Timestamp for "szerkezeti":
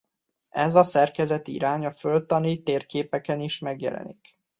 0.83-1.53